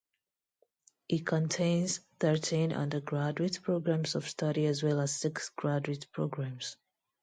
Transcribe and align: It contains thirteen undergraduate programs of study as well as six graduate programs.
It 1.09 1.27
contains 1.27 1.99
thirteen 2.19 2.73
undergraduate 2.73 3.59
programs 3.61 4.15
of 4.15 4.27
study 4.27 4.65
as 4.65 4.81
well 4.81 4.99
as 4.99 5.15
six 5.15 5.49
graduate 5.51 6.07
programs. 6.11 6.75